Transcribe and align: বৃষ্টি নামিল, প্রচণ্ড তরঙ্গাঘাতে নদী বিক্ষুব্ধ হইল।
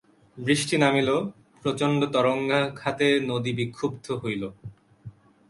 বৃষ্টি 0.37 0.75
নামিল, 0.77 1.09
প্রচণ্ড 1.63 1.99
তরঙ্গাঘাতে 2.05 3.07
নদী 3.29 3.51
বিক্ষুব্ধ 3.53 4.05
হইল। 4.23 4.43